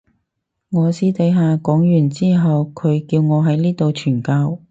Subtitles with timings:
[0.71, 4.57] 我私底下講完之後佢叫我喺呢度傳教